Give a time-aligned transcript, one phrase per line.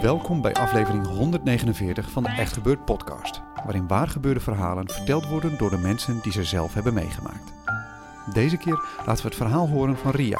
[0.00, 5.70] Welkom bij aflevering 149 van de Echt Gebeurd podcast, waarin waargebeurde verhalen verteld worden door
[5.70, 7.52] de mensen die ze zelf hebben meegemaakt.
[8.32, 10.38] Deze keer laten we het verhaal horen van Ria.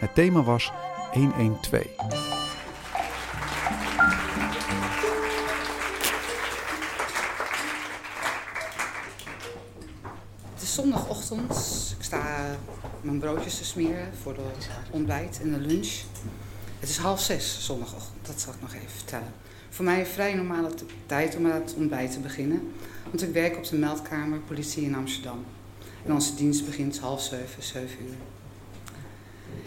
[0.00, 0.72] Het thema was
[1.12, 1.86] 112.
[10.52, 11.50] Het is zondagochtend.
[11.98, 12.22] Ik sta
[13.00, 14.50] mijn broodjes te smeren voor de
[14.90, 16.02] ontbijt en de lunch.
[16.78, 19.32] Het is half zes zondagochtend, dat zal ik nog even vertellen.
[19.70, 20.70] Voor mij een vrij normale
[21.06, 22.72] tijd om aan het ontbijt te beginnen.
[23.04, 25.44] Want ik werk op de meldkamer politie in Amsterdam.
[26.06, 28.14] En onze dienst begint half zeven, zeven uur.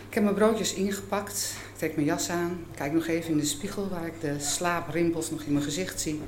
[0.07, 1.55] Ik heb mijn broodjes ingepakt.
[1.71, 2.65] Ik trek mijn jas aan.
[2.75, 6.21] Kijk nog even in de spiegel waar ik de slaaprimpels nog in mijn gezicht zie.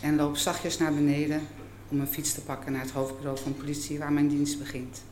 [0.00, 1.40] En loop zachtjes naar beneden
[1.88, 5.02] om een fiets te pakken naar het hoofdbureau van politie waar mijn dienst begint.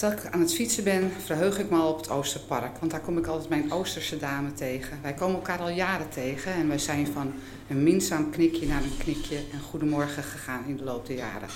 [0.00, 2.78] Terwijl ik aan het fietsen ben, verheug ik me al op het Oosterpark.
[2.78, 4.98] Want daar kom ik altijd mijn Oosterse dame tegen.
[5.02, 7.32] Wij komen elkaar al jaren tegen en wij zijn van
[7.68, 11.48] een minzaam knikje naar een knikje en goedemorgen gegaan in de loop der jaren.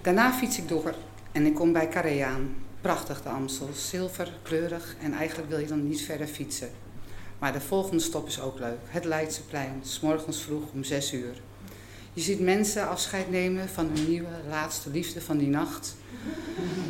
[0.00, 0.94] Daarna fiets ik door
[1.32, 2.54] en ik kom bij Carré aan.
[2.80, 6.70] Prachtig de Amstel, zilver, kleurig en eigenlijk wil je dan niet verder fietsen.
[7.38, 8.78] Maar de volgende stop is ook leuk.
[8.86, 11.34] Het Leidseplein, s morgens vroeg om 6 uur.
[12.14, 15.96] Je ziet mensen afscheid nemen van hun nieuwe, laatste liefde van die nacht.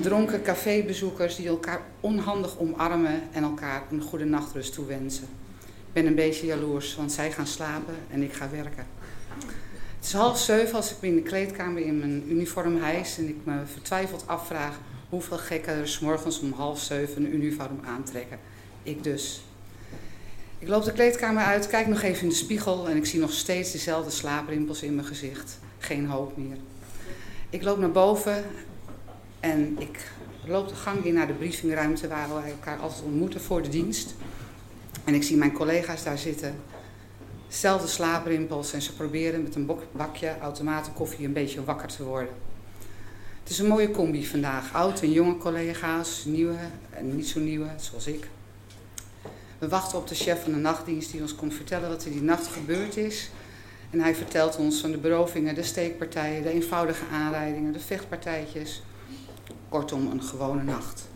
[0.00, 5.28] Dronken cafébezoekers die elkaar onhandig omarmen en elkaar een goede nachtrust toewensen.
[5.60, 8.86] Ik ben een beetje jaloers, want zij gaan slapen en ik ga werken.
[9.96, 13.38] Het is half zeven als ik in de kleedkamer in mijn uniform hijs en ik
[13.44, 14.78] me vertwijfeld afvraag
[15.08, 18.38] hoeveel gekken er 's morgens om half zeven een uniform aantrekken.
[18.82, 19.42] Ik dus.
[20.62, 23.32] Ik loop de kleedkamer uit, kijk nog even in de spiegel en ik zie nog
[23.32, 25.58] steeds dezelfde slaaprimpels in mijn gezicht.
[25.78, 26.56] Geen hoop meer.
[27.50, 28.44] Ik loop naar boven
[29.40, 30.10] en ik
[30.46, 34.14] loop de gang in naar de briefingruimte waar wij elkaar altijd ontmoeten voor de dienst.
[35.04, 36.54] En ik zie mijn collega's daar zitten.
[37.48, 42.34] Zelfde slaaprimpels en ze proberen met een bakje automatenkoffie een beetje wakker te worden.
[43.42, 44.72] Het is een mooie combi vandaag.
[44.72, 46.56] Oud en jonge collega's, nieuwe
[46.90, 48.28] en niet zo nieuwe, zoals ik.
[49.62, 52.22] We wachten op de chef van de nachtdienst die ons komt vertellen wat er die
[52.22, 53.30] nacht gebeurd is.
[53.90, 58.82] En hij vertelt ons van de berovingen, de steekpartijen, de eenvoudige aanrijdingen, de vechtpartijtjes.
[59.68, 61.08] Kortom, een gewone nacht.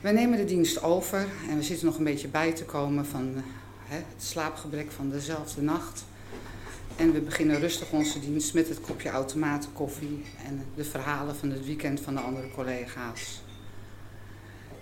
[0.00, 3.32] Wij nemen de dienst over en we zitten nog een beetje bij te komen van
[3.84, 6.04] hè, het slaapgebrek van dezelfde nacht.
[6.96, 11.66] En we beginnen rustig onze dienst met het kopje automatenkoffie en de verhalen van het
[11.66, 13.40] weekend van de andere collega's.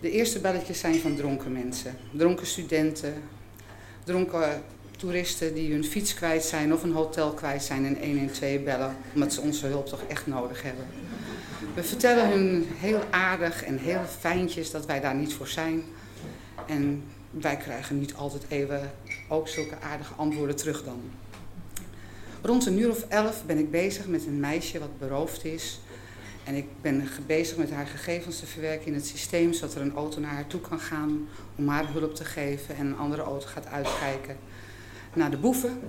[0.05, 1.97] De eerste belletjes zijn van dronken mensen.
[2.13, 3.15] Dronken studenten,
[4.05, 4.63] dronken
[4.97, 9.33] toeristen die hun fiets kwijt zijn of een hotel kwijt zijn en 112 bellen, omdat
[9.33, 10.87] ze onze hulp toch echt nodig hebben.
[11.75, 15.83] We vertellen hun heel aardig en heel fijntjes dat wij daar niet voor zijn.
[16.67, 18.93] En wij krijgen niet altijd even
[19.29, 21.01] ook zulke aardige antwoorden terug dan.
[22.43, 25.81] Rond een uur of elf ben ik bezig met een meisje wat beroofd is.
[26.45, 29.95] En ik ben bezig met haar gegevens te verwerken in het systeem, zodat er een
[29.95, 33.47] auto naar haar toe kan gaan om haar hulp te geven en een andere auto
[33.47, 34.37] gaat uitkijken
[35.13, 35.81] naar de boeven.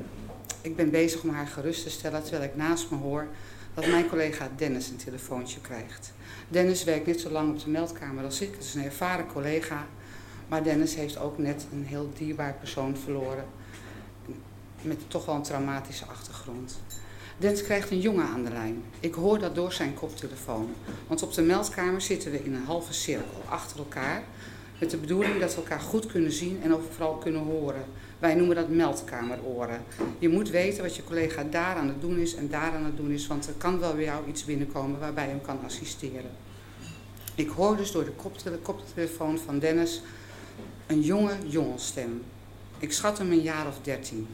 [0.61, 3.27] Ik ben bezig om haar gerust te stellen, terwijl ik naast me hoor
[3.73, 6.13] dat mijn collega Dennis een telefoontje krijgt.
[6.47, 9.87] Dennis werkt net zo lang op de meldkamer als ik, het is een ervaren collega.
[10.47, 13.45] Maar Dennis heeft ook net een heel dierbaar persoon verloren.
[14.81, 16.77] Met toch wel een traumatische achtergrond.
[17.37, 18.83] Dennis krijgt een jongen aan de lijn.
[18.99, 20.69] Ik hoor dat door zijn koptelefoon.
[21.07, 24.23] Want op de meldkamer zitten we in een halve cirkel achter elkaar.
[24.79, 27.85] Met de bedoeling dat we elkaar goed kunnen zien en ook vooral kunnen horen.
[28.19, 29.83] Wij noemen dat meldkameroren.
[30.19, 32.97] Je moet weten wat je collega daar aan het doen is en daar aan het
[32.97, 33.27] doen is.
[33.27, 36.31] Want er kan wel bij jou iets binnenkomen waarbij je hem kan assisteren.
[37.35, 40.01] Ik hoor dus door de koptele- koptelefoon van Dennis
[40.87, 42.21] een jonge jongensstem.
[42.79, 44.27] Ik schat hem een jaar of dertien.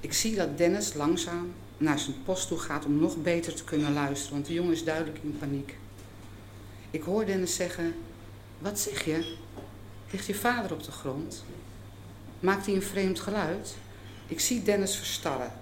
[0.00, 1.52] Ik zie dat Dennis langzaam
[1.82, 4.84] naar zijn post toe gaat om nog beter te kunnen luisteren, want de jongen is
[4.84, 5.76] duidelijk in paniek.
[6.90, 7.94] Ik hoor Dennis zeggen:
[8.58, 9.36] Wat zeg je?
[10.10, 11.44] Ligt je vader op de grond?
[12.40, 13.76] Maakt hij een vreemd geluid?
[14.26, 15.52] Ik zie Dennis verstarren.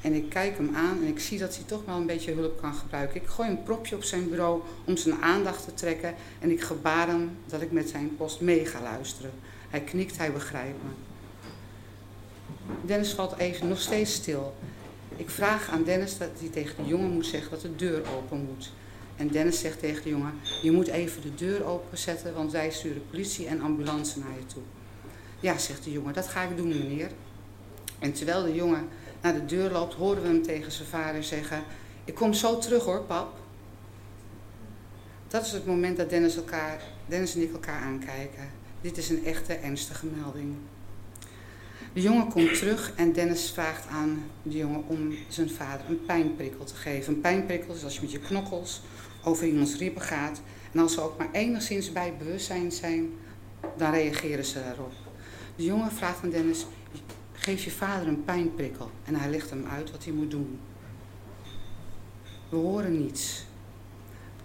[0.00, 2.60] En ik kijk hem aan en ik zie dat hij toch wel een beetje hulp
[2.60, 3.20] kan gebruiken.
[3.20, 7.06] Ik gooi een propje op zijn bureau om zijn aandacht te trekken en ik gebaar
[7.06, 9.30] hem dat ik met zijn post mee ga luisteren.
[9.70, 11.11] Hij knikt, hij begrijpt me.
[12.84, 14.54] Dennis valt even nog steeds stil.
[15.16, 18.44] Ik vraag aan Dennis dat hij tegen de jongen moet zeggen dat de deur open
[18.44, 18.72] moet.
[19.16, 23.06] En Dennis zegt tegen de jongen, je moet even de deur openzetten, want wij sturen
[23.10, 24.62] politie en ambulance naar je toe.
[25.40, 27.10] Ja, zegt de jongen, dat ga ik doen meneer.
[27.98, 28.88] En terwijl de jongen
[29.20, 31.62] naar de deur loopt, horen we hem tegen zijn vader zeggen,
[32.04, 33.38] ik kom zo terug hoor, pap.
[35.28, 38.50] Dat is het moment dat Dennis, elkaar, Dennis en ik elkaar aankijken.
[38.80, 40.54] Dit is een echte ernstige melding.
[41.92, 46.64] De jongen komt terug en Dennis vraagt aan de jongen om zijn vader een pijnprikkel
[46.64, 47.14] te geven.
[47.14, 48.80] Een pijnprikkel is als je met je knokkels
[49.24, 50.40] over iemands ribben gaat.
[50.72, 53.10] En als ze ook maar enigszins bij bewustzijn zijn,
[53.76, 54.92] dan reageren ze daarop.
[55.56, 56.66] De jongen vraagt aan Dennis,
[57.32, 58.90] geef je vader een pijnprikkel.
[59.04, 60.58] En hij legt hem uit wat hij moet doen.
[62.48, 63.44] We horen niets.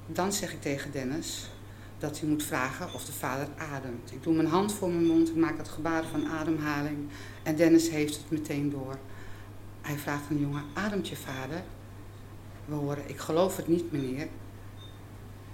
[0.07, 1.49] Dan zeg ik tegen Dennis
[1.97, 4.11] dat hij moet vragen of de vader ademt.
[4.11, 6.97] Ik doe mijn hand voor mijn mond, ik maak het gebaar van ademhaling.
[7.43, 8.97] En Dennis heeft het meteen door.
[9.81, 11.63] Hij vraagt aan de jongen, ademt je vader?
[12.65, 14.27] We horen, ik geloof het niet meneer.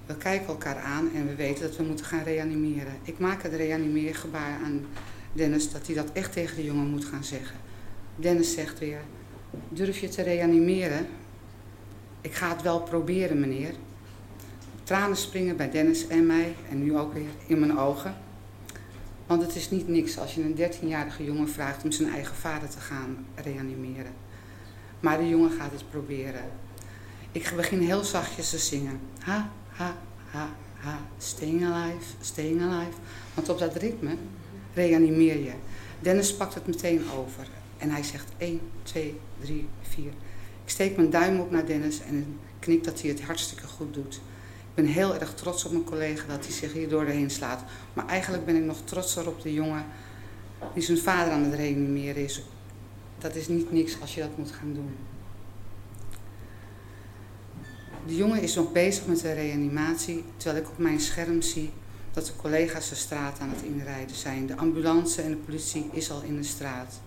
[0.06, 2.94] We kijken elkaar aan en we weten dat we moeten gaan reanimeren.
[3.04, 4.86] Ik maak het reanimeergebaar aan
[5.34, 7.56] Dennis dat hij dat echt tegen de jongen moet gaan zeggen.
[8.16, 9.02] Dennis zegt weer,
[9.70, 11.08] durf je te reanimeren?
[12.22, 13.74] Ik ga het wel proberen meneer.
[14.94, 18.16] Tranen springen bij Dennis en mij en nu ook weer in mijn ogen.
[19.28, 22.70] Want het is niet niks als je een 13-jarige jongen vraagt om zijn eigen vader
[22.70, 24.12] te gaan reanimeren.
[25.00, 26.42] Maar de jongen gaat het proberen.
[27.32, 29.00] Ik begin heel zachtjes te zingen.
[29.20, 29.98] Ha, ha,
[30.30, 32.98] ha, ha, staying alive, staying alive.
[33.34, 34.16] Want op dat ritme
[34.74, 35.54] reanimeer je.
[36.00, 37.48] Dennis pakt het meteen over.
[37.78, 40.06] En hij zegt 1, 2, 3, 4.
[40.64, 44.22] Ik steek mijn duim op naar Dennis en knik dat hij het hartstikke goed doet.
[44.74, 47.64] Ben heel erg trots op mijn collega dat hij zich hier doorheen slaat.
[47.94, 49.86] Maar eigenlijk ben ik nog trotser op de jongen
[50.74, 52.44] die zijn vader aan het reanimeren is.
[53.18, 54.96] Dat is niet niks als je dat moet gaan doen.
[58.06, 61.72] De jongen is nog bezig met de reanimatie, terwijl ik op mijn scherm zie
[62.12, 64.46] dat de collega's de straat aan het inrijden zijn.
[64.46, 67.02] De ambulance en de politie is al in de straat.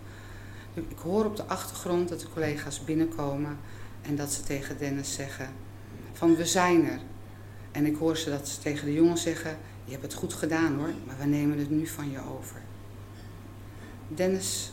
[0.75, 3.59] Ik hoor op de achtergrond dat de collega's binnenkomen
[4.03, 5.49] en dat ze tegen Dennis zeggen
[6.13, 7.01] van we zijn er.
[7.77, 10.91] En ik hoor ze dat tegen de jongen zeggen, je hebt het goed gedaan hoor,
[11.07, 12.63] maar we nemen het nu van je over.
[14.09, 14.73] Dennis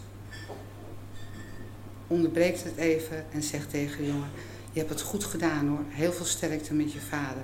[2.07, 4.29] onderbreekt het even en zegt tegen de jongen,
[4.71, 7.43] je hebt het goed gedaan hoor, heel veel sterkte met je vader.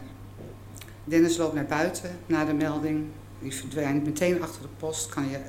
[1.04, 3.06] Dennis loopt naar buiten na de melding,
[3.40, 5.40] die verdwijnt meteen achter de post, kan je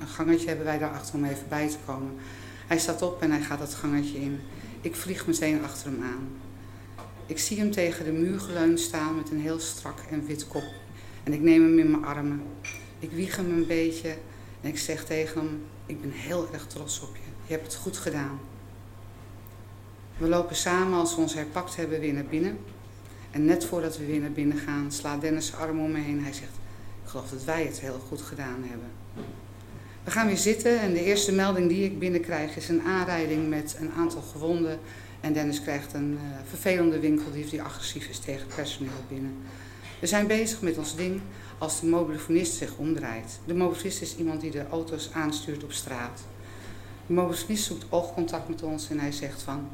[0.00, 2.12] een gangetje hebben wij daarachter om even bij te komen.
[2.66, 4.40] Hij staat op en hij gaat dat gangetje in.
[4.80, 6.41] Ik vlieg meteen achter hem aan.
[7.32, 10.64] Ik zie hem tegen de muur geleund staan met een heel strak en wit kop.
[11.22, 12.42] En ik neem hem in mijn armen.
[12.98, 14.08] Ik wieg hem een beetje
[14.60, 17.22] en ik zeg tegen hem: Ik ben heel erg trots op je.
[17.46, 18.40] Je hebt het goed gedaan.
[20.16, 22.58] We lopen samen als we ons herpakt hebben weer naar binnen.
[23.30, 26.22] En net voordat we weer naar binnen gaan, slaat Dennis arm om me heen.
[26.22, 26.52] Hij zegt:
[27.04, 28.88] Ik geloof dat wij het heel goed gedaan hebben.
[30.04, 33.76] We gaan weer zitten en de eerste melding die ik binnenkrijg is een aanrijding met
[33.80, 34.78] een aantal gewonden
[35.22, 39.36] en Dennis krijgt een uh, vervelende winkeldief die agressief is tegen het personeel binnen.
[39.98, 41.20] We zijn bezig met ons ding
[41.58, 43.40] als de mobielefonist zich omdraait.
[43.44, 46.20] De mobielefonist is iemand die de auto's aanstuurt op straat.
[47.06, 49.68] De mobielefonist zoekt oogcontact met ons en hij zegt van...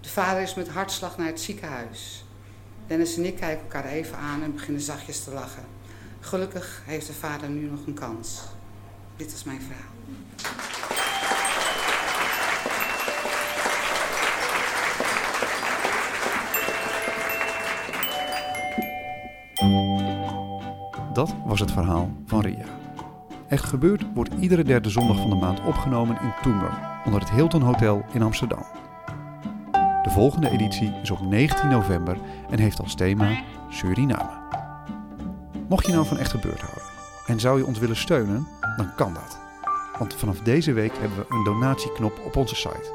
[0.00, 2.24] De vader is met hartslag naar het ziekenhuis.
[2.86, 5.64] Dennis en ik kijken elkaar even aan en beginnen zachtjes te lachen.
[6.20, 8.40] Gelukkig heeft de vader nu nog een kans.
[9.16, 9.92] Dit is mijn verhaal.
[21.20, 22.64] Dat was het verhaal van Ria.
[23.48, 27.62] Echt gebeurd wordt iedere derde zondag van de maand opgenomen in Toemler, onder het Hilton
[27.62, 28.64] Hotel in Amsterdam.
[30.02, 32.18] De volgende editie is op 19 november
[32.50, 34.30] en heeft als thema Suriname.
[35.68, 36.82] Mocht je nou van Echt Gebeurd houden
[37.26, 38.46] en zou je ons willen steunen,
[38.76, 39.38] dan kan dat.
[39.98, 42.90] Want vanaf deze week hebben we een donatieknop op onze site.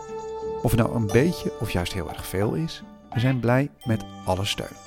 [0.61, 4.05] Of het nou een beetje of juist heel erg veel is, we zijn blij met
[4.25, 4.77] alle steun.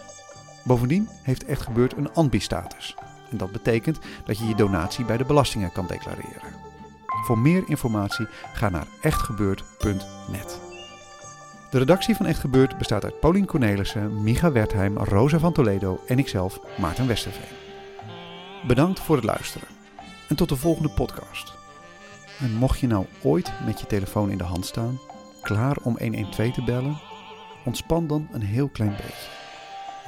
[0.64, 2.97] Bovendien heeft Echt Gebeurd een ambi-status.
[3.30, 6.66] En dat betekent dat je je donatie bij de belastingen kan declareren.
[7.25, 10.61] Voor meer informatie ga naar echtgebeurd.net.
[11.70, 16.18] De redactie van Echt Gebeurd bestaat uit Paulien Cornelissen, Micha Wertheim, Rosa van Toledo en
[16.18, 17.56] ikzelf, Maarten Westerveen.
[18.66, 19.68] Bedankt voor het luisteren
[20.28, 21.52] en tot de volgende podcast.
[22.40, 24.99] En mocht je nou ooit met je telefoon in de hand staan,
[25.42, 27.00] Klaar om 112 te bellen?
[27.64, 29.30] Ontspan dan een heel klein beetje.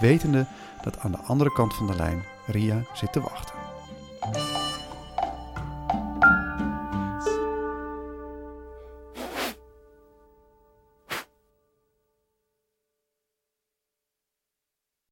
[0.00, 0.46] Wetende
[0.82, 3.54] dat aan de andere kant van de lijn Ria zit te wachten.